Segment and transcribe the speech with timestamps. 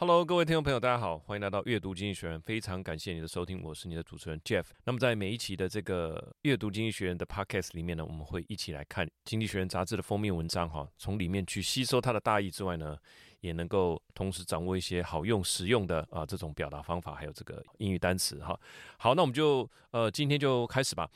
[0.00, 2.40] Hello，各位听众朋友，大家好，欢迎来到阅读经济学人。
[2.40, 4.64] 非常感谢你的收听，我是你的主持人 Jeff。
[4.84, 12.96] 那么在每一期的这个阅读经济学人的 Podcast 里面呢，我们会一起来看《经济学人》杂志的封面文章哈，从里面去吸收它的大意之外呢，
[13.42, 18.58] 也能够同时掌握一些好用、实用的啊这种表达方法，还有这个英语单词哈。
[18.96, 21.06] 好，那我们就呃今天就开始吧。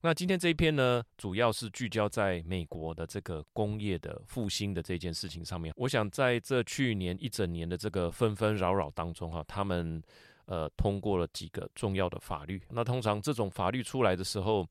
[0.00, 5.74] 那今天这一篇呢，主要是聚焦在美国的这个工业的复兴的这件事情上面。
[5.76, 10.00] 我想在这去年一整年的这个纷纷扰扰当中，哈，他们
[10.46, 12.62] 呃通过了几个重要的法律。
[12.70, 14.64] 那通常这种法律出来的时候，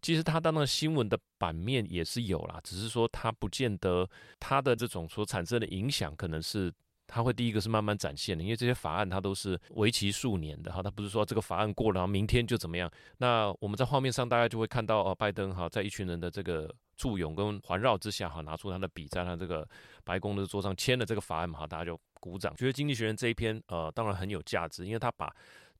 [0.00, 4.08] 其实它当然新闻的版面也是有啦，只是说它不见得
[4.40, 6.72] 它的这种所产生的影响可能是。
[7.14, 12.90] 它会第一个是慢慢展现的，因为这些法案它都是为期数年的哈，它不是说这个法案过了，然后明天就怎么样。
[13.18, 19.68] 那我们在画面上大家就会看到，哦，拜登哈在一群人的这个簇拥跟环绕之下哈，拿出他的笔，在他这个
[20.04, 22.56] 白宫的桌上签了这个法案，哈，大家就鼓掌。
[22.56, 25.30] 觉得《经济学人》这一篇呃，当然很有价值，因为他把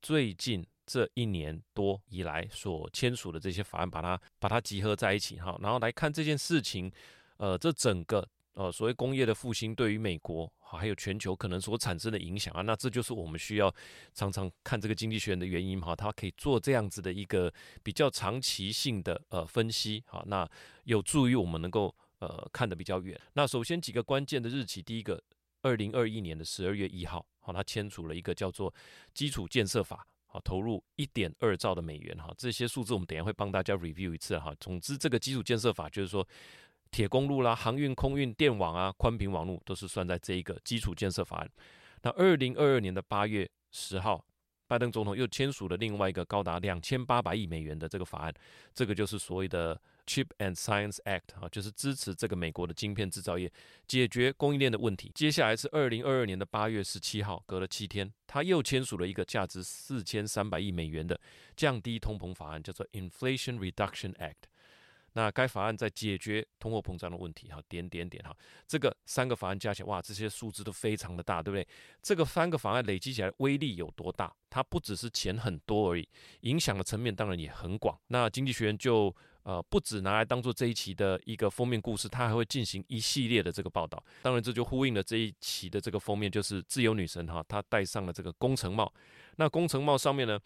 [0.03, 6.93] 最近这一年多以来所签署的这些法案，把它把它集合在一起哈，然后来看这件事情，
[7.39, 8.28] 呃，这整个。
[8.55, 13.75] 呃，所谓工业的复兴对于美国还有全球可能所产生的影响啊，那这就是我们需要
[14.15, 20.48] 常常看这个经济学人的原因哈，它可以做这样子的一个比较长期性的呃分析哈，那
[20.84, 23.19] 有助于我们能够呃看得比较远。
[23.34, 25.23] 那首先几个关键的日期，第一个，
[25.62, 28.75] 二零二一年的十二月一号，好，他签署了一个叫做
[29.15, 34.55] 基础建设法，好，投入一点二兆的美元哈，这些数字我们等下会帮大家 review 一次哈。
[34.59, 36.27] 总之，这个基础建设法就是说。
[36.93, 41.51] 铁公路啦、航运、空运、电网啊、宽频网络都是算在这一个基础建设法案。
[42.03, 44.25] 那二零二二年的八月十号，
[44.69, 48.34] 拜登总统又签署了另外一个高达两千八百亿美元的这个法案，
[48.75, 53.51] 这个就是所谓的 Chip and Science Act 啊，就是支持这个美国的晶片制造业
[53.87, 55.11] 解决供应链的问题。
[55.15, 61.19] 接下来是二零二二年的八月十七号，隔了七天，他又签署了一个价值四千三百亿美元的
[61.56, 64.52] 降低通膨法案，叫做 Inflation Reduction Act。
[65.15, 68.37] 那该法案在解决通货膨胀的问题，哈，点点点，哈，
[68.67, 71.67] 这个三个法案加起来，哇，这些数字都非常的大，对不对？
[72.03, 74.34] 这个三个法案累积起来威力有多大？
[74.49, 76.09] 它不只是钱很多而已，
[76.41, 77.99] 影响的层面当然也很广。
[78.09, 79.15] 那经济学人就
[79.45, 84.03] 呃，不止拿来当做这一期的一个封面故事，它还会进行一系列的这个报道。
[84.22, 88.93] 当然，这就呼应了这一期的这个封面，就是自由女神哈，她戴上了这个工程帽。
[89.37, 90.39] 那工程帽上面呢，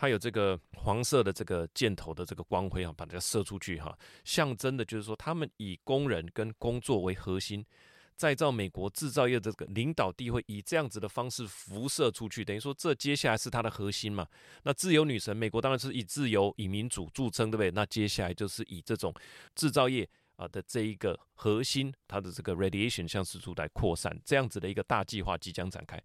[0.00, 7.66] 它有这个黄色的这个箭头的这个光辉啊，把它射出去哈，象征的就是说他们以工人跟工作为核心，
[8.14, 14.24] 再造美国制造业这个领导地位，以这样子的方式辐射出去，等于说这接下来是它的核心嘛。
[14.62, 17.72] 那自由女神，美国当然是以自由、以民主著称，对不对？
[17.72, 19.12] 那接下来就是以这种
[19.56, 26.00] 制造业啊的这一个核心，它的这个 radiation 向四处来扩散，这样子的一个大计划即将展开。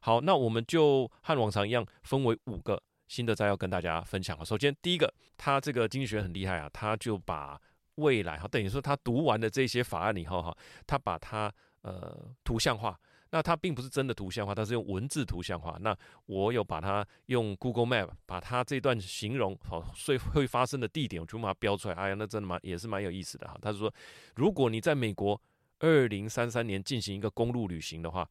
[0.00, 2.82] 好，那我们就和往常一样，分为五个。
[3.08, 4.44] 新的摘要跟大家分享。
[4.44, 7.60] 首先第一个，他这个经济学很厉害啊，他就把
[7.96, 11.52] 未来哈，等于说他读完了这些法案以后哈，他把它
[11.82, 12.96] 呃图像化。
[13.30, 15.76] 那他并不是真的图像化，他是用文字图像化。
[15.80, 15.94] 那
[16.26, 21.94] 我有把它用 Google Map 把它这段形容好，所以会发生的地点，我就把它标出来。
[21.94, 23.58] 哎呀，那真的蛮也是蛮有意思的哈。
[23.60, 23.92] 他是说，
[24.36, 25.40] 如果你在美国
[25.80, 28.28] 二零三三年进行一个公路旅行的话。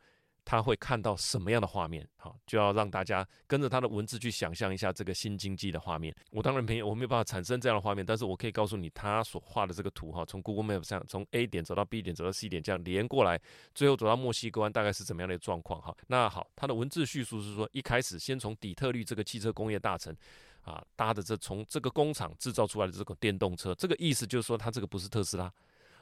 [0.50, 2.08] 他会看到什么样的画面？
[2.16, 6.16] 好，就要让大家跟着他的文字去想象一下这个新经济的画面。
[6.32, 13.38] 我当然没有，我没有办法产生这样的画面，但是我可以告诉你，他所画的这个图哈，从 Google Map 上，从 A 点走到 B 点，走到 C 点，这样连过来，
[13.76, 15.82] 最后走到墨西哥湾，大概是怎么样的状况？
[15.82, 20.16] 哈，那好，他的文字叙述是说，一开始先从底特律这个汽车工业大城
[20.62, 25.52] 啊搭的这从这个工厂制造出来的这个电动车，这个意思就是说，它这个不是特斯拉，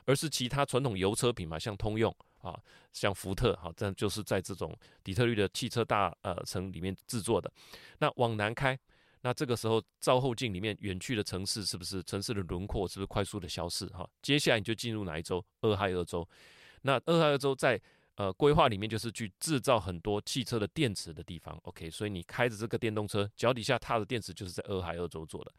[0.05, 2.15] 而是其他传统油车品牌，像通用。
[2.41, 2.55] 啊，
[2.93, 4.71] 像福特，好，这样就是在这种
[5.03, 7.51] 底特律的汽车大呃城里面制作的。
[7.97, 8.77] 那往南开，
[9.21, 13.87] 那这个时候照后镜里面远去的城市是不是城市的轮廓是不是快速的消失？
[13.87, 15.43] 哈，接下来你就进入哪一州？
[15.61, 16.27] 俄亥俄州。
[16.83, 17.81] 那俄亥俄州在
[18.13, 21.59] 呃规划里面就是去制造很多汽车的电池的地方。
[21.63, 25.51] OK，所以你开着这个电动车，脚底下踏的电池就是在俄亥俄州做的。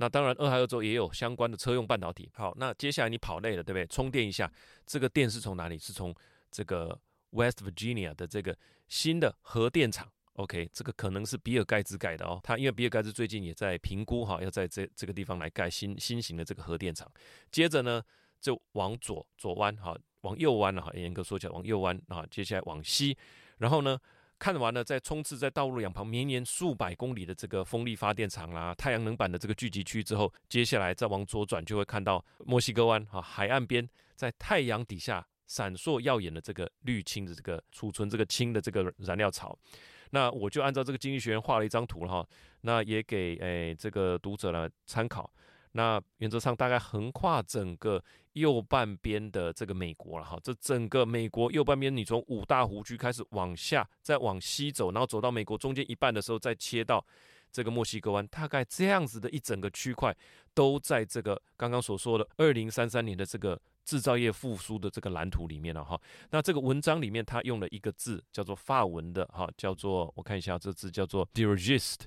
[0.00, 2.30] 那当然，俄亥俄州也有相关的车用半导体。
[2.32, 3.86] 好，那接下来你跑累了，对不对？
[3.88, 4.50] 充电一下，
[4.86, 5.76] 这个电是从哪里？
[5.76, 6.14] 是从
[6.50, 6.96] 这个
[7.30, 8.56] West Virginia 的这个
[8.86, 10.08] 新的核电厂。
[10.34, 12.38] OK，这个可能是比尔盖茨盖的哦。
[12.44, 17.10] 他因为比尔盖茨最近也在评估哈，要在这这个地方来盖新新型的这个核电厂。
[17.50, 18.00] 接着呢，
[18.40, 22.24] 就往左左弯哈，往右弯了哈，严格说起来往右弯啊。
[22.30, 23.18] 接下来往西，
[23.58, 23.98] 然后呢？
[24.38, 39.58] 看完了，在冲刺在道路两旁绵延数百公里的这个风力发电厂啦、太阳能板的这个聚集区之后，接下来再往左转，就会看到墨西哥湾啊海岸边，在太阳底下闪烁耀眼的这个绿氢的这个储存这个氢的这个燃料槽。
[40.10, 42.28] 那我就按照这个经济学人画了一张图了哈，
[42.62, 45.30] 那也给诶、这个读者呢参考。
[45.72, 48.02] 那原则上大概横跨整个
[48.38, 57.04] 右半边的这个美国了哈，这整个美国右半边，你从五大湖区开始往下，再往西走，然后走到美国中间一半的时候，再切到
[57.50, 60.16] 这个墨西哥湾，大概这样子的一整个区块，
[60.54, 66.00] 都在这个刚刚所说的二零三三年的这个制造业复苏的这个蓝图里面了哈。
[66.30, 72.00] 那这个文章里面他用了一个字叫做法文的哈，叫做我看一下这字叫做 “dirigist”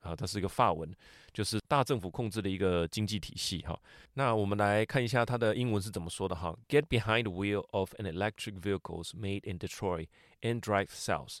[0.00, 0.88] 啊，它是一个法文，
[1.32, 3.76] 就是大政府控制的一个经济体系哈。
[4.14, 6.56] 那我们来看一下它的英文是怎么说的哈。
[6.68, 10.06] Get behind the wheel of an electric vehicles made in Detroit
[10.42, 11.38] and drive south.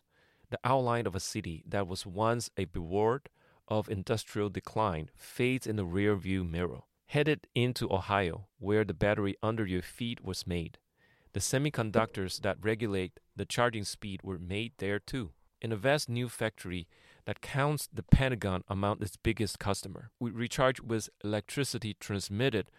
[0.50, 3.26] The outline of a city that was once a bulwark
[3.66, 6.82] of industrial decline fades in the rearview mirror.
[7.06, 10.78] Headed into Ohio, where the battery under your feet was made.
[11.34, 15.30] The semiconductors that regulate the charging speed were made there too.
[15.60, 16.88] In a vast new factory.
[17.25, 20.09] that counts the Pentagon among its biggest customer.
[20.19, 22.69] We recharge with electricity transmitted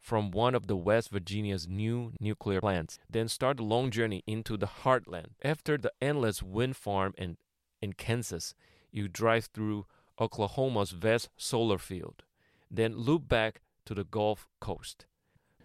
[0.00, 4.56] from one of the West Virginia's new nuclear plants, then start a long journey into
[4.56, 5.30] the heartland.
[5.42, 7.36] After the endless wind farm in,
[7.82, 8.54] in Kansas,
[8.92, 9.86] you drive through
[10.20, 12.22] Oklahoma's vast solar field,
[12.70, 15.06] then loop back to the Gulf Coast.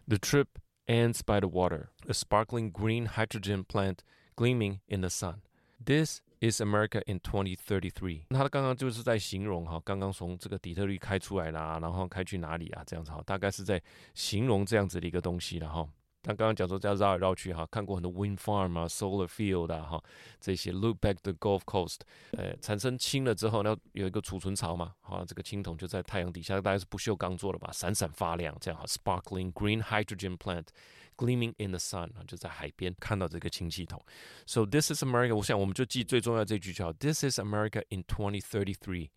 [0.08, 4.04] The trip ends by the water, a sparkling green hydrogen plant
[4.36, 5.42] gleaming in the sun.
[5.84, 8.24] This Is America in 2033？
[8.32, 12.84] 他刚刚就是在形容哈，刚刚从这个底特律开出来啦，然后开去哪里啊？
[12.84, 13.80] 这样子哈，大概是在
[14.16, 15.88] 形容这样子的一个东西了哈。
[16.23, 20.05] 他刚刚讲说这样绕来绕去哈，看过很多 wind farm 啊，solar field 啊哈，
[20.41, 22.01] 这些 look back the Gulf Coast，
[22.33, 33.99] 呃，产生氢了之后，那有一个储存槽嘛，好，这个氢桶就在太阳底下，大概是不锈钢做的吧，闪闪发亮，这样哈，sparkling green hydrogen plant。Gleaming in the sun 啊，就在海边看到这个氢气筒。
[34.45, 35.35] So this is America。
[35.35, 39.09] 我想我们就记最重要这句叫 This is America in 2033.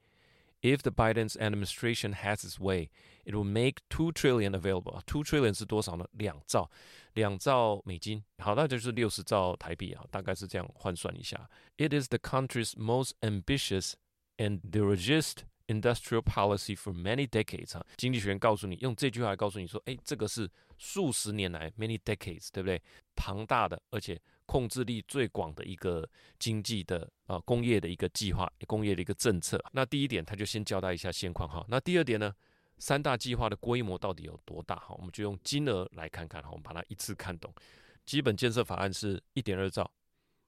[0.63, 2.89] If the Biden's administration has its way,
[3.23, 5.01] it will make two trillion available.
[5.05, 6.05] Two trillion 是多少呢？
[6.11, 6.69] 两兆，
[7.13, 8.23] 两兆美金。
[8.39, 11.49] 好，那就是六十兆台币啊，大概是这样换算一下。
[11.77, 13.93] It is the country's most ambitious
[14.37, 17.85] and dirigist industrial policy for many decades 啊。
[17.95, 20.49] 经济学人告诉你，用这句话来告诉你说，哎，这个是。
[20.81, 22.81] 数十年来，many decades，对不对？
[23.13, 26.08] 庞大的，而且 控制力最广的一个
[26.38, 29.62] 经济的啊、工业的一个计划，工业的一个政策。
[29.72, 31.64] 那第一点，他就先交代一下现况哈。
[31.68, 32.32] 那第二点呢，
[32.78, 34.94] 三大计划的规模到底有多大哈？
[34.98, 37.52] 我们就用金额来看看哈，我们把它一次看懂。
[38.04, 39.90] 基本建设法案是一点二兆，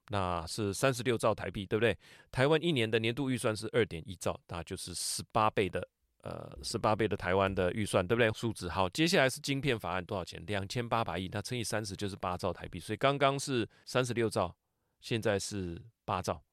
[0.09, 1.97] 那是三十六兆台币，对不对？
[2.31, 5.87] 台湾一年的年度预算是二点一兆，那就是十八倍的。
[6.23, 8.29] 呃，十八倍的台湾的预算，对不对？
[8.33, 10.43] 数字好，接下来是晶片法案多少钱？
[10.45, 12.79] 两千八百亿，那乘以三十就是八兆台币。
[12.79, 14.53] 所以刚刚是三十六兆，
[14.99, 16.43] 现在是八兆。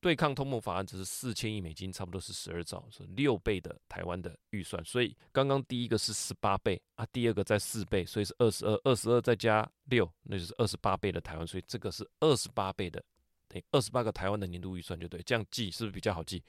[0.00, 4.82] 对抗通膨法案只是四千亿美金，差不多是十二兆，是六倍的台湾的预算。
[4.84, 11.46] 所以刚刚第一个是十八倍啊，第二个在四倍，所以是二十二，二十二再加六，那就是二十八倍的台湾。
[11.46, 13.00] 所以这个是二十八倍的，
[13.46, 15.22] 等于二十八个台湾的年度预算就对。
[15.22, 16.42] 这样记是不是比较好记？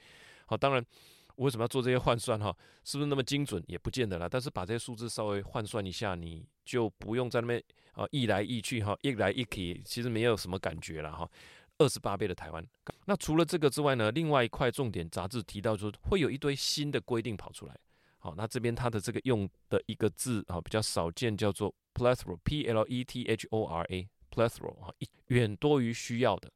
[0.46, 0.84] 好，当然。
[1.36, 2.38] 为什么要做这些换算？
[2.38, 3.62] 哈，是不是那么精准？
[3.66, 4.28] 也不见得啦。
[4.30, 11.28] 但是把这些数字稍微换算一下，你就不用在那边啊，一来一去哈，一来一去，其实没有什么感觉了哈。
[11.78, 12.64] 二十八倍的台湾。
[13.06, 17.76] 那除了这个之外呢，另外一块重点杂志提到说，会有一堆新的规定跑出来。
[18.18, 24.94] 好，那这边它的这个用的一个字啊，比较少见，叫做 plethora，p l e t h o r a，plethora 啊，
[25.26, 26.50] 远多于需要的。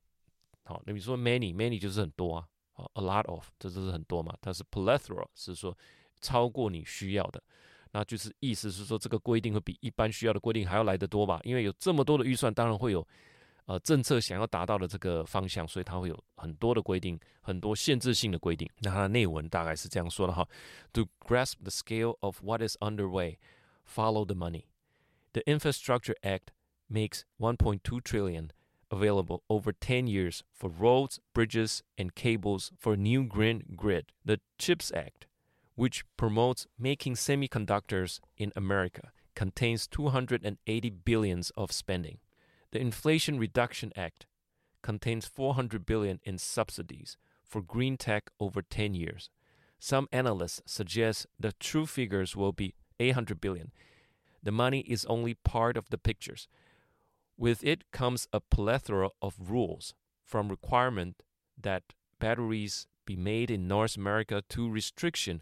[0.64, 2.47] 好，那比如说 many，many 就是很多啊。
[2.94, 4.37] A lot of，这就是很多嘛。
[4.40, 5.76] 它是 plethora，是说
[6.20, 7.42] 超过你需要的，
[7.90, 11.40] 那就是意思是说这个规定会比一般需要的规定还要来得多吧？
[11.42, 13.06] 因为有这么多的预算，当然会有
[13.66, 18.68] 呃政策想要达到的这个方向，所以它会有很多的规定，很多限制性的规定。
[18.78, 20.49] 那它的内文大概是这样说的哈
[20.92, 23.38] ：To grasp the scale of what is underway,
[23.85, 24.64] follow the money.
[25.32, 26.52] The Infrastructure Act
[26.88, 28.50] makes 1.2 trillion.
[28.90, 34.07] Available over 10 years for roads, bridges, and cables for new green grid.
[34.25, 35.26] The CHIPS Act,
[35.75, 42.18] which promotes making semiconductors in America, contains 280 billions of spending.
[42.73, 44.26] The Inflation Reduction Act
[44.83, 49.30] contains 400 billion in subsidies for green tech over 10 years.
[49.78, 53.71] Some analysts suggest the true figures will be 800 billion.
[54.42, 56.49] The money is only part of the pictures.
[57.38, 61.15] With it comes a plethora of rules, from requirement
[61.62, 61.81] that
[62.19, 65.41] batteries be made in North America to restriction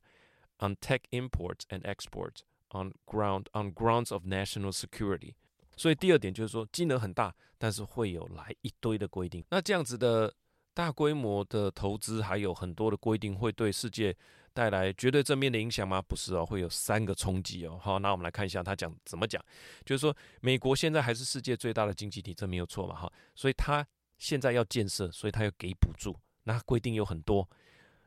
[0.59, 5.35] on tech imports and exports on ground on grounds of national security.
[5.75, 9.43] 所以第二点就是说，金额很大，但是会有来一堆的规定。
[9.49, 10.33] 那这样子的
[10.73, 14.15] 大规模的投资，还有很多的规定，会对世界
[14.56, 16.00] 带来绝对正面的影响吗？
[16.00, 17.78] 不是哦，会有三个冲击哦。
[17.78, 19.44] 好，那我们来看一下他讲怎么讲，
[19.84, 22.96] 就是说美国现在还是世界最大的经济体，这没有错嘛？
[22.96, 23.86] 哈，所以他
[24.16, 27.46] 现在要建设，所以他要给补助，那规定有很多。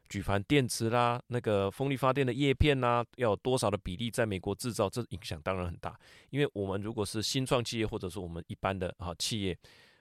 [0.09, 5.95] 举凡电池啦，那个风力发电的叶片啦，要多少的比例在美国制造，这影响当然很大。
[6.31, 9.55] 因为我们如果是新创企业，或者是我们一般的啊企业，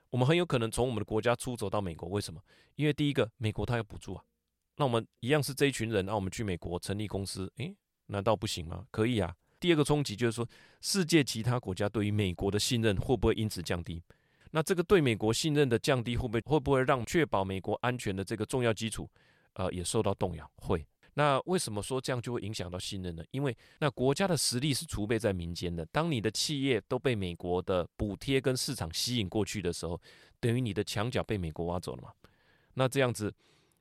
[0.08, 2.08] 我们很有可能从我们的国家出走到美国。
[2.08, 2.40] 为什么？
[2.76, 4.24] 因为第一个，美国它要补助啊。
[4.78, 8.87] 那我们一样是这一群人，那我们去美国成立公司，诶，难道不行吗？
[8.90, 9.35] 可以啊。
[9.61, 10.49] 第二个冲击就是说，
[10.80, 14.00] 世界其他国家对于美国的信任会不会因此降低？
[14.52, 19.11] 那这个对美国信任的降低，会不会会不会让确保美国安全的这个重要基础？
[19.54, 20.87] 呃，也受到动摇，会。
[21.14, 23.25] 那为什么说这样就会影响到信任呢？
[23.32, 25.85] 因为那国家的实力是储备在民间的。
[25.87, 30.00] 当你的企业都被美国的补贴跟市场吸引过去的时候，
[30.38, 32.12] 等于你的墙角被美国挖走了嘛。
[32.75, 33.35] 那这样子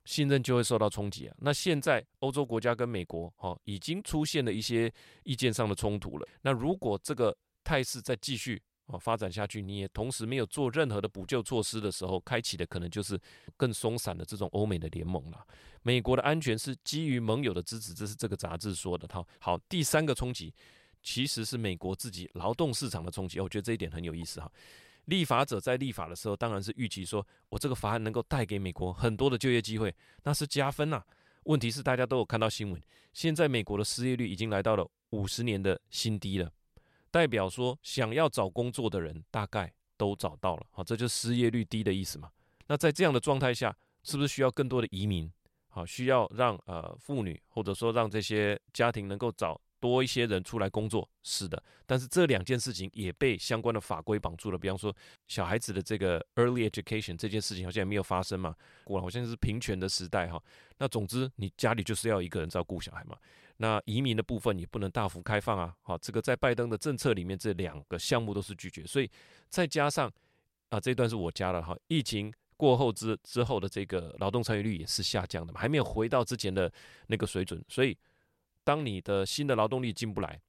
[0.07, 1.35] 信任就会受到冲击啊。
[1.39, 4.91] 那现在欧洲国家跟美国哦，已经出现了一些
[5.23, 6.27] 意见上的冲突了。
[6.41, 13.19] 那如果这个态势再继续，啊，发展下去，你也同时没有做任何的补救措施的时候，开启的可能就是
[13.57, 15.45] 更松散的这种欧美的联盟了。
[15.83, 19.05] 美国的安全是基于盟友的支持，这是这个杂志说的。
[19.11, 20.53] 好，好，第三个冲击
[21.03, 23.41] 其实是美国自己劳动市场的冲击。
[23.41, 24.49] 我觉得这一点很有意思哈。
[25.07, 31.03] 立法者在立法的时候，当然是预期说我这个法案能够带给美国很多的就业机会，那是加分呐。
[31.43, 32.81] 问题是大家都有看到新闻，
[33.13, 36.51] 现在美国的失业率已经来到了五十年的新低了。
[37.09, 42.29] 代表说，想要找工作的人大概都找到了，好，这就是失业率低的意思嘛。
[42.67, 43.73] 那在这样的状态下，
[44.03, 45.31] 是不是需要更多的移民？
[45.69, 51.07] 好，需要让呃妇女或者说让这些家庭能够找多一些人出来工作？
[51.23, 54.57] 是的，但是这两件事情也被相关的法规绑住了。
[54.57, 54.95] 比方说，
[55.27, 60.41] 小孩子的这个 early education 这件事情好像也没有发生嘛，过了好像是平权的时代哈。
[60.77, 63.17] 那总之，你家里就是要一个人照顾小孩嘛。
[63.59, 69.09] 那移民的部分也不能大幅开放啊，好，这个在拜登的政策里面，这两个项目都是拒绝，所以
[69.49, 70.11] 再加上
[70.69, 76.71] 啊，这一段是我加的哈，疫情过后之之后的这个劳动参与率也是下降的嘛，还没有回到之前的
[77.07, 77.97] 那个水准，所以
[78.67, 80.41] 当你的新的劳动力进不来，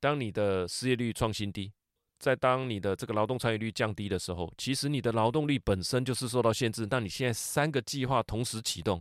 [0.00, 1.72] 当你的失业率创新低，
[2.18, 9.00] 在当你的这个劳动参与率降低的时候，其实你的劳动力本身就是受到限制，那你现在三个计划同时启动，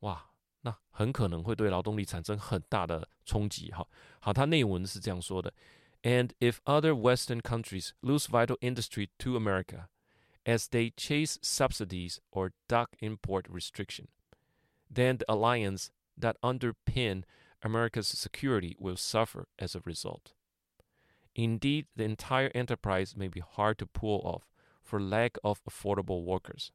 [0.00, 0.26] 哇！
[0.62, 3.70] 那很可能会对劳动力产生很大的冲击。
[3.70, 3.86] 哈，
[4.18, 5.54] 好，它内文是这样说的
[6.02, 9.86] ：And if other Western countries lose vital industry to America
[10.44, 14.06] as they chase subsidies or duck import restriction,
[14.92, 17.23] then the alliance that underpin
[17.61, 20.33] America's security will suffer as a result.
[21.33, 24.47] Indeed, the entire enterprise may be hard to pull off
[24.81, 26.71] for lack of affordable workers,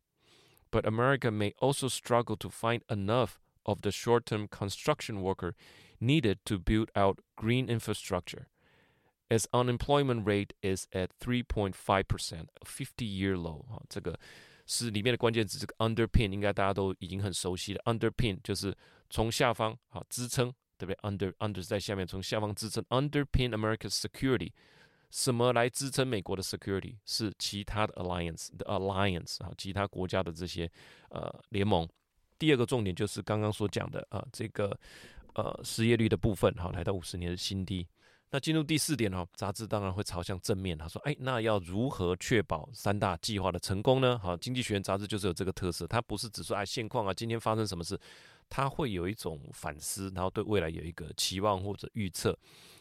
[0.71, 5.54] but America may also struggle to find enough of the short-term construction worker
[6.00, 8.49] needed to build out green infrastructure,
[9.30, 11.75] as unemployment rate is at 3.5%,
[12.61, 13.64] a 50-year low。
[13.69, 14.19] 哈，这个
[14.66, 17.83] 是里面的关键词，这个 underpin 应该大家都已经很熟悉了。
[17.85, 18.76] underpin 就是
[19.15, 22.84] 从下方啊支撑，对不对？under under 在下面，从下方支撑。
[22.89, 24.51] underpin America's security，
[25.10, 26.98] 什么来支撑美国的 security？
[27.05, 30.69] 是其他的 alliance 的 alliance 啊，其他国家的这些
[31.12, 31.88] 呃联盟。
[32.38, 34.77] 第二个重点就是刚刚所讲的啊，这个
[35.36, 37.88] 呃失业率的部分哈，来到五十年的新低。
[38.31, 44.19] 那进入第四点哈，杂志当然会朝向正面，他说，哎，那要如何确保三大计划的成功呢？
[44.19, 47.98] 好，经济学人杂志就是有这个特色，它不是只说哎现况啊，今天发生什么事，
[48.50, 52.38] 它会有一种反思，然后对未来有一个期望或者预测。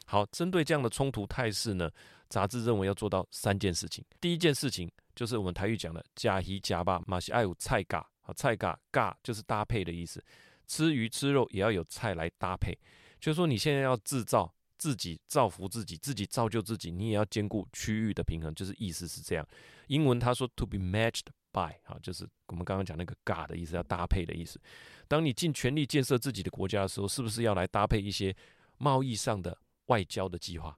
[0.06, 1.90] 好，针对这样的冲突态势呢，
[2.28, 4.04] 杂志认为要做到三件事情。
[4.20, 8.06] 第一件事情就是我们台语讲的“甲鱼甲巴马西爱有菜嘎”。
[8.20, 10.22] 好，菜嘎嘎就是搭配的意思，
[10.66, 12.76] 吃鱼吃肉也要有菜来搭配。
[13.20, 19.46] 就是说，你现在要制造自己造福自己，自己造就自己，你也要兼顾区域的平衡，就是意思是这样。
[19.88, 24.60] 英文他说 to be matched by，好，就是我们刚刚讲那个嘎的意思，要搭配的意思。
[25.08, 28.34] 当你尽全力建设自己的国家的时候，是不是要来搭配一些
[28.78, 29.56] 贸易上的
[29.86, 30.76] 外交的计划？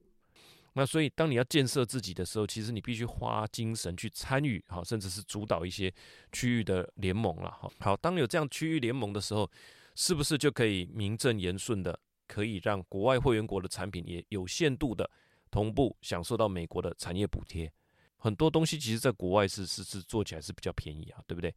[0.75, 5.91] 那所以，当你要建设自己的时候，其实你必须花精神去参与，好，甚至是主导一些
[6.33, 7.73] 区域的联盟了，好。
[7.81, 9.51] 好，当有这样区域联盟的时候，
[9.95, 15.11] 是不是就可以名正言顺的，可以让国外会员国的产品也有限度的
[15.51, 17.73] 同步享受到美国的产业补贴？
[18.19, 21.55] 很多东西其实在国外是是是做起来是比较便宜啊，对不对？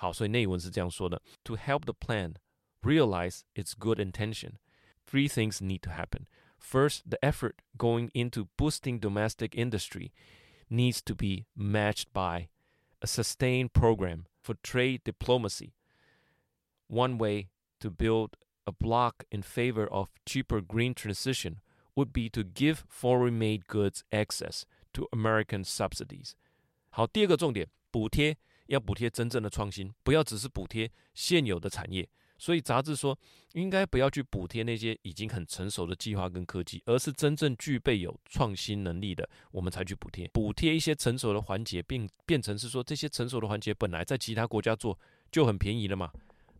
[0.00, 2.34] 好，所以内文是这样说的：To help the plan
[2.82, 4.54] realize its good intention,
[5.06, 6.26] three things need to happen.
[6.58, 10.10] First, the effort going into boosting domestic industry
[10.68, 12.48] needs to be matched by
[13.00, 15.74] a sustained program for trade diplomacy.
[16.88, 17.50] One way
[17.80, 21.60] to build a bloc in favor of cheaper green transition
[21.94, 26.34] would be to give foreign-made goods access to American subsidies.
[26.90, 28.36] 好，第二个重点，补贴
[28.71, 32.07] 要补贴真正的创新，不要只是补贴现有的产业。
[32.37, 33.15] 所以杂志说，
[33.53, 40.27] 应该不要去补贴那些已经很成熟的计划跟科技，而是真正具备有创新能力的，我们才去补贴。
[40.33, 44.97] 补贴一些成熟的环节，并变成是说，这些成熟的环节本来在其他国家做
[45.31, 46.09] 就很便宜了嘛，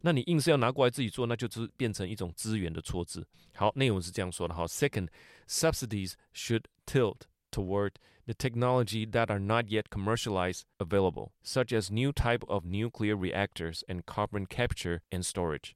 [0.02, 3.26] 那你硬是要拿过来自己做，那就是变成一种资源的错置。
[3.56, 4.68] 好，内容是这样说的哈。
[4.68, 5.08] Second,
[5.48, 12.13] subsidies should tilt toward the technology that are not yet commercialized available, such as new
[12.13, 15.75] type of nuclear reactors and carbon capture and storage.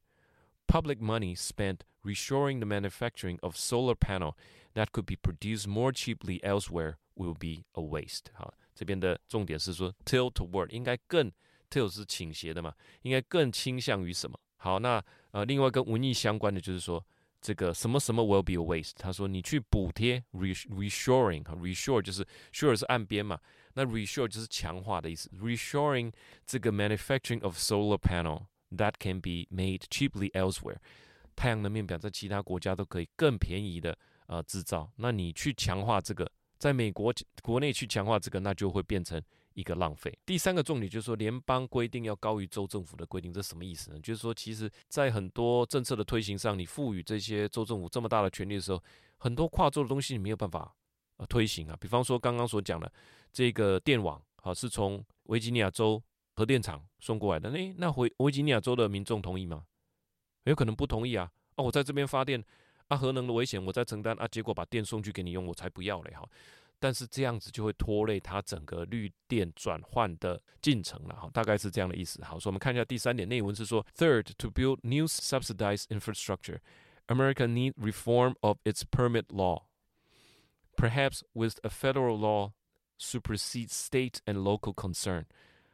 [0.67, 4.35] Public money spent reshoring the manufacturing of solar panel
[4.73, 8.31] that could be produced more cheaply elsewhere will be a waste.
[8.33, 11.31] 好，这边的重点是说 tilt toward 应该更
[11.69, 14.39] tilt 是倾斜的嘛，应该更倾向于什么？
[14.57, 17.05] 好，那呃，另外跟文艺相关的就是说。
[17.46, 18.94] 这个什么什么 will be a waste？
[18.96, 23.38] 他说你去补贴 reshoring 哈，reshore 就是 shore 是岸边嘛，
[23.74, 25.30] 那 reshore 就是强化的意思。
[25.40, 26.12] reshoring
[26.44, 30.78] 这个 manufacturing of solar panel that can be made cheaply elsewhere，
[31.36, 34.90] 太阳能面板在其他国家都可以更便宜的呃制造。
[34.96, 39.22] 那你去强化这个，在美国国内去强化这个，那就会变成。
[39.56, 40.16] 一个浪费。
[40.26, 43.98] 第三个重点就是说，联邦规定要高于州政府的规定，这什么意思呢？
[44.00, 48.82] 就是说，其实，在很多政策的推行上，你赋予这些州政府这么大的权力的时候，
[49.16, 50.72] 很多跨州的东西你没有办法
[51.16, 51.76] 呃推行啊。
[51.80, 52.92] 比方说，刚刚所讲的
[53.32, 56.02] 这个电网，好，是从维吉尼亚州
[56.34, 59.64] 核电厂送过来的，诶，那回维吉尼亚州的民众同意吗？
[60.44, 61.32] 有可能不同意啊。
[61.54, 62.44] 啊，我在这边发电，
[62.88, 66.28] 啊，核能的危险我在承担啊，结果把电送去给你用，我才不要嘞，哈。
[66.78, 72.22] 但是这样子就会拖累它整个绿电转换的进程了哈，大概是这样的意思。
[72.22, 76.58] 好，所以我们看一下第三点内文是说，Third, to build new subsidized infrastructure,
[77.06, 79.62] America need reform of its permit law,
[80.76, 82.52] perhaps with a federal law
[82.98, 85.24] supersede state and local concern。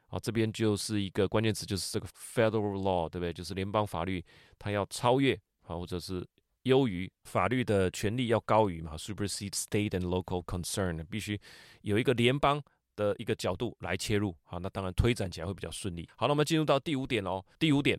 [0.06, 3.32] 好，这边就是一个关键词，就是这个 federal law，对不对？
[3.32, 4.24] 就是联邦法律，
[4.58, 6.26] 它要超越，好，或者是。
[6.62, 11.40] 优于法律的权利要高于嘛，supersede state and local concern，必须
[11.82, 12.62] 有一个联邦
[12.94, 16.08] 的一个角度来切入，好，那当然推展起来会比较顺利。
[16.16, 17.44] 好，那我们进入到第五点哦。
[17.58, 17.98] 第五点，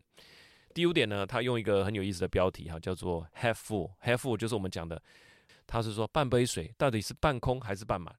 [0.72, 5.02] 第五点呢，他用一个很有意思的标题哈，叫做 half full，half full 就是我们讲的，
[5.66, 8.14] 他是说半杯水到底是半空还是半满？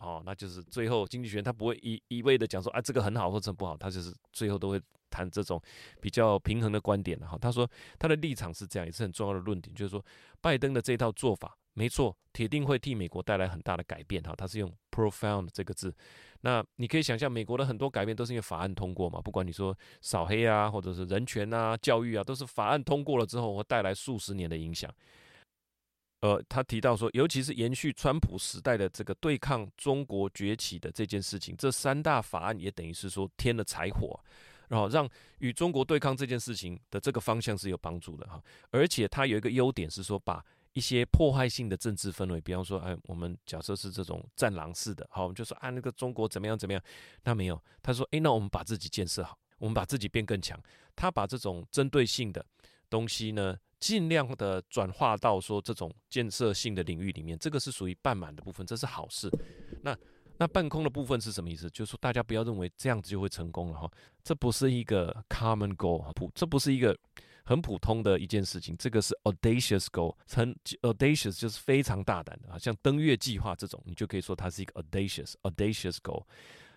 [0.00, 4.80] 哦，那就是最后经济学他不会一一味的讲说啊这个很好或者不好，他就是最后都会。
[5.12, 5.60] 谈这种
[6.00, 10.00] 比较平衡的观点哈，他说他的立场是这样，也是很重要的论点，就是说
[10.40, 14.32] 拜登的这套做法没错，铁定会替美国带来很大的改变哈。
[14.38, 15.92] 他是用 profound 这个字，
[16.42, 24.88] 那你可以想象，美国的很多改变都是因为法案通过嘛，不管你说扫黑啊，或者是人权啊、教育啊，都是法案通过了之后会带来数十年的影响。
[26.20, 34.18] 呃，他提到说，尤其是延续川普时代的这个对抗中国崛起的这件事情，这三大法案也等于是说添了柴火。
[34.68, 40.40] 然后让与中国对抗这件事情的这个方向是有帮助的哈，而且它有一个优点是说，把
[40.74, 46.80] 一些破坏性的政治氛围，比方说，哎，我们假设是这种战狼式的，好，我们就说啊，那个中国怎么样怎么样，
[47.24, 50.56] 那没有，他说，哎，那我们把自己建设好，我们把自己变更强，
[50.94, 52.46] 他把这种针对性的
[52.90, 59.30] 东西呢，尽量的转化到说这种建设性的领域里面，这个是属于半满的部分，这是好事。
[59.82, 59.96] 那。
[60.42, 61.68] 那半空的部分是什么意思？
[61.68, 63.90] 就是说，大家不要认为这样子就会成功了哈，
[64.24, 66.98] 这不是一个 common goal，普，这不是一个
[67.44, 76.24] 很普通的一件事情，这个是 audacious goal，很 audacious 就是非常大胆的啊，像登月计划这种，你就可以说它是一个 audacious audacious goal，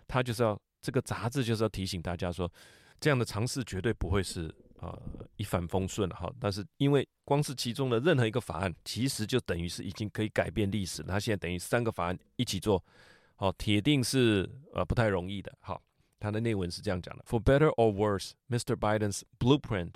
[0.06, 2.52] 它就是要这个杂志就是要提醒大家说，
[3.00, 5.01] 这样的尝试绝对不会是呃
[5.35, 12.83] 一帆风顺哈，但是因为光是其中的任何一个法案，其实就等于是已经可以改变历史，它现在等于三个法案一起做。
[13.35, 15.53] 好，铁定是呃不太容易的。
[15.61, 15.81] 好，
[16.19, 18.75] 他的内文是这样讲的：For better or worse, Mr.
[18.75, 19.95] Biden's blueprint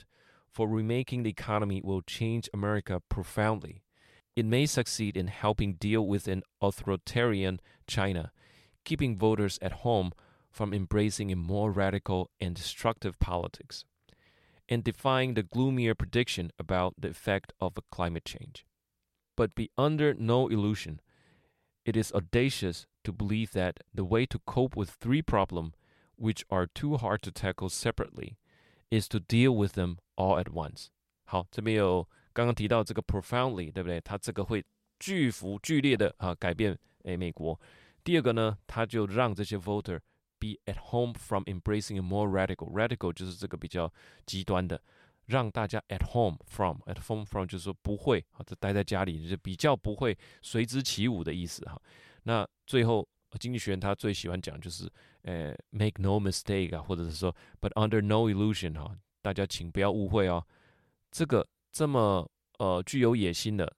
[0.53, 3.81] for remaking the economy will change America profoundly.
[4.35, 8.31] It may succeed in helping deal with an authoritarian China,
[8.83, 10.11] keeping voters at home
[10.49, 13.83] from embracing a more radical and destructive politics,
[14.69, 18.65] and defying the gloomier prediction about the effect of climate change.
[19.35, 20.99] But be under no illusion.
[21.85, 25.73] It is audacious to believe that the way to cope with three problems,
[26.15, 28.37] which are too hard to tackle separately,
[28.89, 30.87] is to deal with them all at once.
[31.25, 33.99] 好，这边有刚刚提到这个 profoundly，对不对？
[33.99, 34.63] 它这个会
[34.99, 37.59] 巨幅剧烈的啊改变诶美国。
[38.03, 39.99] 第二个呢，他就让这些 voter
[40.38, 43.92] be at home from embracing a more radical radical 就是这个比较
[44.26, 44.80] 极端的，
[45.26, 51.80] 让大家 at home from at home from 就是说不会啊，这待在家里就比较不会随之起舞的意思哈。
[52.22, 54.90] 那最后经济学人他最喜欢讲就是
[55.22, 60.44] 呃 make no mistake 啊，或者是说 but under no illusion 哈，大家请不要误会哦，
[61.10, 63.72] 这个这么呃具有野心的。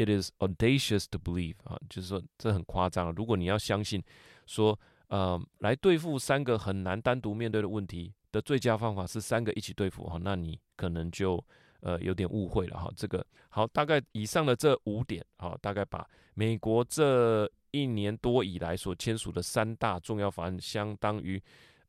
[0.00, 3.12] It is audacious to believe 啊，就是说这很夸张。
[3.12, 4.00] 如果你要相信
[4.46, 11.42] 说，呃，来对付三个很难单独面对的问题的最佳方法是三个一起对付哈，那你可能就
[11.80, 12.90] 呃有点误会了哈。
[12.96, 21.42] 这个好，大概以上的这五点啊，大概把美国这一年多以来所签署的三大重要法案，相当于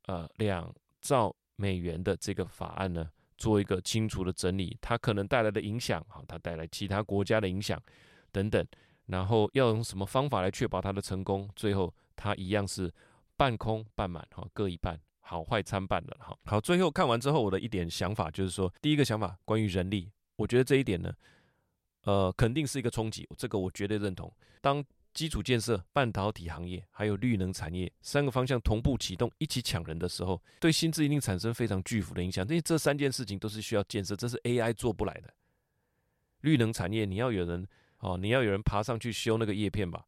[0.08, 3.10] 呃两兆美元的这个法案呢。
[3.38, 7.82] 做一个清楚的整理，它可能带来的影响，哈，它带来其他国家的影响
[8.34, 8.68] 等等，
[9.06, 11.50] 然后要用什么方法来确保它的成功？
[11.56, 12.94] 最后它一样是
[13.40, 16.38] 半空半满，哈，各一半，好坏参半的，哈。
[16.44, 21.14] 好，最后看完之后，我的一点想法就是说，第一个想法关于人力，我觉得这一点呢，
[22.04, 24.30] 呃，肯定是一个冲击，这个我绝对认同。
[24.60, 32.46] 当基础建设、半导体行业还有绿能产业三个方向同步启动，一起抢人的时候，对薪资一定产生非常巨幅的影响。
[32.46, 35.34] 因为这三件事情都是需要建设，这是 AI 做不来的。
[36.42, 37.66] 绿能产业你要有人
[38.00, 40.06] 哦，你要有人爬上去修那个叶片吧。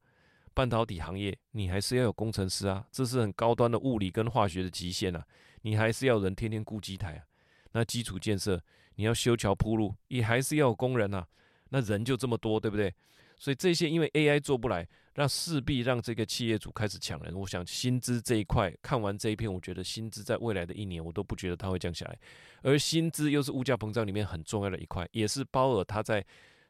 [0.53, 5.25] 半导体行业你还是要有工程师啊，这是很高端的物理跟化学的极限啊，
[5.61, 7.23] 你还是要人天天顾机台啊。
[7.71, 8.61] 那基础建设
[8.95, 11.25] 你要修桥铺路，也还是要有工人啊。
[11.69, 12.93] 那人就这么多，对不对？
[13.37, 14.85] 所以这些因为 AI 做不来，
[15.15, 17.33] 让势必让这个企业主开始抢人。
[17.33, 22.19] 我想薪资这一块，看完这一篇，我觉得薪资在未来的一年，我都不觉得它会降下来。
[22.61, 26.23] 而薪资又是物价膨胀里面很重要的一块，也是鲍尔他在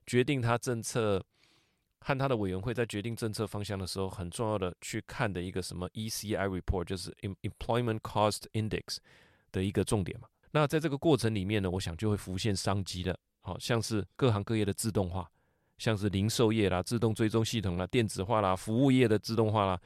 [0.05, 1.21] 决定他政策
[2.01, 8.97] 和他的委员会在决定政策方向的时候，很重要的去看的一个什么 ECI report，就是 Employment Cost Index
[9.51, 10.27] 的一个重点嘛。
[10.51, 15.29] 那在这个过程里面呢，我想就会浮现商机的，好像是各行各业的自动化。
[15.77, 19.81] 像是零售业啦、自动追踪系统啦、电子化啦、服务业的自动化啦、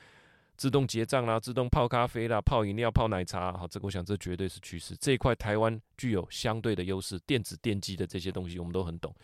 [0.58, 4.93] 自动结账啦、自动泡咖啡啦、泡饮料、泡奶茶，好，这个我想这绝对是趋势。
[4.97, 9.15] 这一块台湾具有相对的优势，电子电机的这些东西我们都很懂，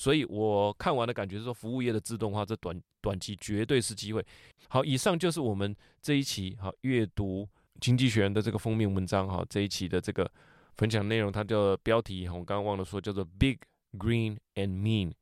[0.00, 4.24] 所以我看完的感觉是说，服务业的自动化这短短期绝对是机会。
[4.70, 7.46] 好，以上就是我们这一期好阅读
[7.82, 10.32] 经济学人的这个封面文章哈，这一期的这个
[10.78, 13.58] 分享内容，它的标题我刚刚忘了说，叫做 Big
[13.92, 15.12] Green and Mean。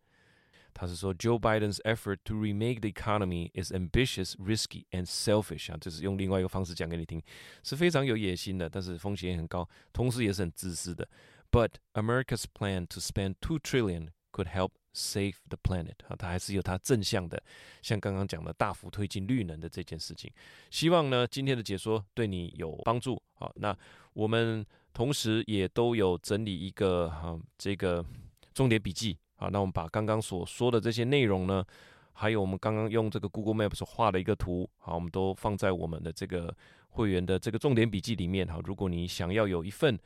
[0.72, 7.20] 他是说，Joe Biden's effort to remake the economy is ambitious, risky, and selfish 啊，就是用另外一个方式讲给你听，
[7.64, 11.08] 是非常有野心的，但是风险也很高，同时也是很自私的。
[11.50, 17.42] But America's plan to spend two trillion could help save the planet 啊，它还是有它正向的，
[17.82, 20.32] 像刚刚讲的大幅推进绿能的这件事情。
[20.70, 23.20] 希望呢，今天的解说对你有帮助。
[23.34, 23.76] 好，那
[24.12, 28.04] 我们同时也都有整理一个哈、这个
[28.52, 29.16] 重点笔记。
[29.36, 31.64] 好，那我们把刚刚所说的这些内容呢，
[32.12, 36.52] 还有我们刚刚用这个 Google Maps 画的一个图，好，我们都放在我们的这个
[36.88, 38.48] 会员的这个重点笔记里面。
[38.48, 39.96] 好，如果你想要有一份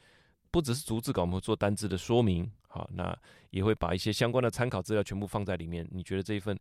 [0.51, 3.15] 不只是逐字稿，我们做单字的说明，好，那
[3.51, 5.87] 也会把一些相关的参考资料全部放在里面。
[5.93, 6.59] 你觉得这一份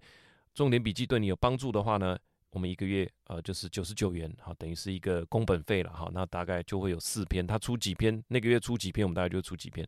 [0.54, 2.18] 重点笔记对你有帮助的话呢，
[2.50, 9.88] 我们一个月呃就是九十九元，好，等于是一个工本费了，好，那大概就会有四篇，他出几篇，那个月出几篇，我们大概就出几篇，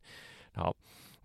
[0.56, 0.76] 好。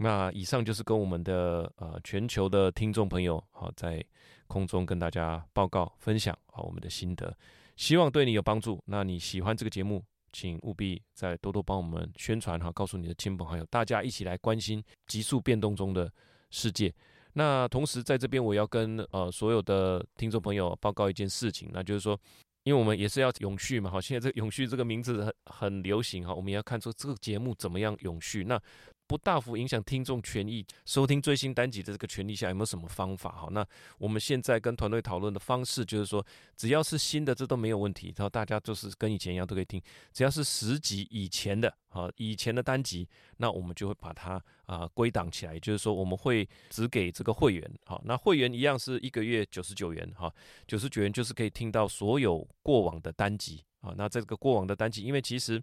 [0.00, 4.04] 那以上就是跟我们的呃全球的听众朋友好，在
[4.46, 7.36] 空中跟大家报告分享好我们的心得，
[7.74, 8.80] 希望对你有帮助。
[8.86, 16.12] 那你喜欢这个节目，请务必再多多帮我们宣传哈，告诉你的亲朋好友，大家一起来关心急速变动中的
[16.50, 16.92] 世界。
[17.34, 22.18] 那同时在这边我要跟呃所有的听众朋友报告一件事情，那就是说，
[22.64, 28.44] 因为我们也是要永续嘛，好，现在这个永续这个名字很很流行哈，我们也要看出这个节目怎么样永续。
[28.44, 28.60] 那
[29.08, 33.32] 不大幅影响听众权益，收听最新单集的这个权利下，有没有什么方法？
[33.32, 33.66] 好，那
[33.96, 38.12] 我们现在跟团队讨论的方式就是说，只要是新的，这都没有问题。
[38.18, 45.58] 然后大家就是跟以前一样都可以听，只要是十集以前的，啊，以前的单集，那我们就会把它啊归档起来。
[45.58, 50.30] 就是说，我们会只给这个会员，好，那会员一样是一个月九十九元，哈，
[50.66, 55.62] 九十九元就是可以听到所有过往的单集，啊，那这个过往的单集，因为其实。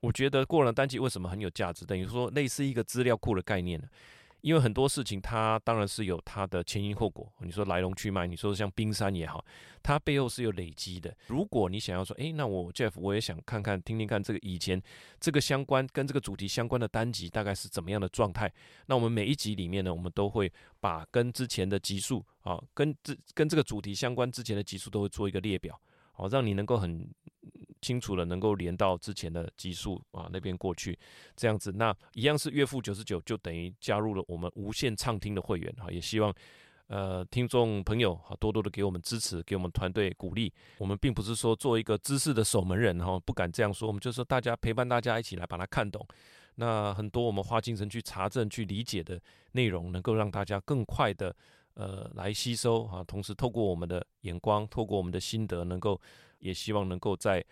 [0.00, 1.84] 我觉得过了单集为什么很有价值？
[1.84, 3.86] 等于说类似一个资料库的概念呢？
[4.40, 9.44] 因为很多事情它当然是有它的前因后果，你说来龙去脉，你说像冰山也好，
[9.82, 11.14] 它背后是有累积的。
[11.26, 14.82] 如果你想要说，诶，那我 Jeff 我也想看看听听看这个以前
[15.20, 18.50] 这个相关跟这个主题相关的单集大概是怎么样的状态，
[18.86, 25.78] 那我们每一集里面呢，我们都会把跟之前的集数啊，跟这跟这个主题相关之前的集数都会做一个列表，
[26.12, 27.06] 好，让你能够很。
[27.80, 30.98] 清楚了，能够连到之前的基数啊那边过去，
[31.34, 35.90] 这样子，那一样是月付九十九，就等于加入了我们无限畅听的会员哈。
[35.90, 36.34] 也希望
[36.88, 40.52] 呃听众朋友哈多多的给我们支持，给我们团队鼓励。
[40.78, 43.88] 我们并不是说做一个知识的守门人哈，不敢这样说。
[43.88, 46.06] 我们就是大家陪伴大家一起来把它看懂。
[46.56, 49.18] 那很多我们花精神去查证、去理解的
[49.52, 51.34] 内容，能够让大家更快的
[51.74, 53.02] 呃来吸收啊。
[53.04, 55.98] 同时透过我们的眼光，透过我们的心得，能够
[56.40, 57.42] 也希望能够在。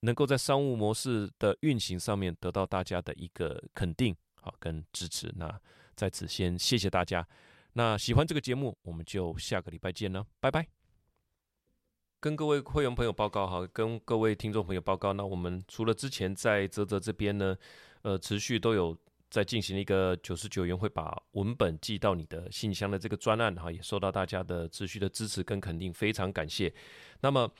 [0.00, 5.30] 能够在商务模式的运行上面得到大家的一个肯定，好跟支持。
[5.36, 5.60] 那
[5.94, 7.26] 在此先谢谢大家。
[7.74, 10.66] 那喜欢这个节目，我们就下个礼拜见了，拜拜。
[12.18, 15.12] 跟各位会员朋友报告哈，跟各位听众朋友报告。
[15.12, 17.56] 那我们除了之前在泽泽这边呢，
[18.02, 18.96] 呃，持续都有
[19.28, 26.72] 在进行一个九十九元会把文本寄到你的信箱的这个专案哈，也受到大家的持续的支持跟肯定，非常感谢。
[27.20, 27.52] 那么。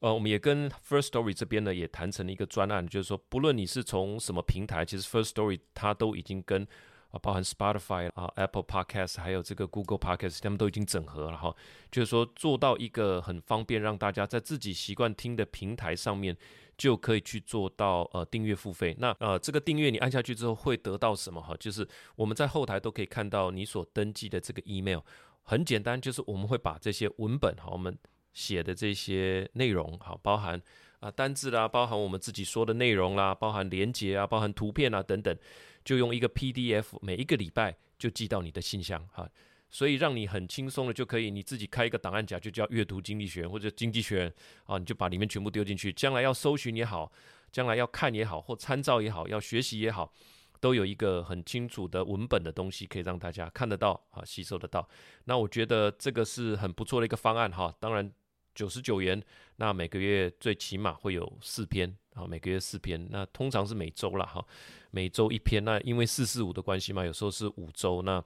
[0.00, 6.66] 呃，我们也跟 First Story 这边呢也谈成了一个专案，就是说，不论你是从什么平台，其实 First Story 它都已经跟
[7.10, 11.54] 啊，包含 Spotify 啊、Apple Podcast 还有这个 Google Podcast，他们都已经整合了哈。
[11.90, 16.36] 就是说，做到一个很方便，让大家在自己习惯听的平台上面
[16.76, 18.94] 就可以去做到呃订阅付费。
[18.98, 21.56] 那呃，这个订阅你按下去之后会得到什么哈？
[21.58, 25.00] 就是我们在后台都可以看到你所登记的这个 email，
[25.44, 27.98] 很简单，就是我们会把这些文本哈，我们。
[28.32, 30.60] 写的这些内容，好，包含
[31.00, 35.36] 啊单字啦，包含我们自己说的内容啦，包含连结啊，包含图片啊等等，
[35.84, 39.28] 就用一个 PDF，每一个礼拜就寄到你的信箱哈，
[39.70, 44.32] 所以让你很轻松的就可以你自己开一个档案夹，就叫阅读经济学或者经济学
[44.66, 47.10] 啊，你就把里面全部丢进去，将来要搜寻也好，
[47.50, 50.12] 将来要看也好，或参照也好，要学习也好，
[50.60, 54.88] 都有一个很清楚的文本的东西可以让大家看得到啊，吸收得到。
[55.24, 58.10] 那我觉得这个是很不错的一个方案哈，当然。
[58.54, 59.22] 九十九元，
[59.56, 64.44] 那每个月最起码会有四篇啊，每个月四篇，那通常是每周了哈，
[64.90, 65.64] 每周一篇。
[65.64, 68.20] 那因为四四五的关系嘛，有时候是五周那。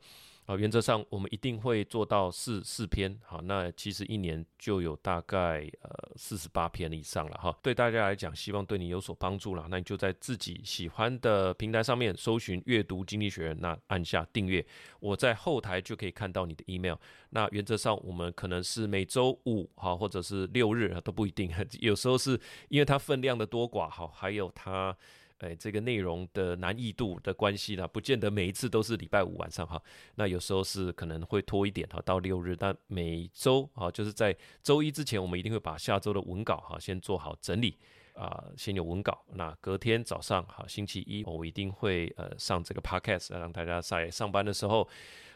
[0.46, 7.56] 啊，原则上我们一定会做到四四篇，好，那其实一年就有大概呃四十八篇以上了哈。
[7.62, 14.66] 对大家来讲，希望对你有所帮助了，那你就在自己喜欢的平台上面搜寻“阅读经济学”，那按下订阅，
[14.98, 16.96] 我在后台就可以看到你的 email。
[17.30, 24.96] 那原则上我们可能是每周五哈，或者是六日都不一定， 有时候是因为它分量的多寡哈，还有它。
[25.42, 29.82] 哎，这个内容的难易度的关系呢，不见得每一次都是礼拜五晚上哈。
[30.14, 32.54] 那有时候是可能会拖一点哈，到六日。
[32.54, 37.76] 但每周啊，就是在周一之前，我们一定会把下周的文稿哈先做好整理
[38.14, 39.24] 啊，先有文稿。
[39.34, 44.88] 那隔天早上哈，星期一我一定会呃上这个 podcast，让大家在上班的时候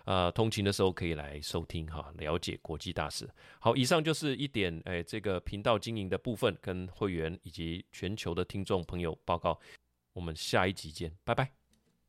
[0.04, 3.28] 啊，通勤的时候可以来收听哈，了解国际大事。
[3.58, 9.58] 好，以上就是一点哎，这个频道经营的部分，跟会员以及全球的听众朋友报告。
[10.16, 11.65] 我们下一集见，拜拜。